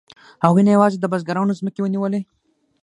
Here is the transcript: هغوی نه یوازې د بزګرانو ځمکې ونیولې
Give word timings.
هغوی 0.45 0.61
نه 0.65 0.71
یوازې 0.75 0.97
د 0.99 1.05
بزګرانو 1.11 1.57
ځمکې 1.59 1.81
ونیولې 1.81 2.21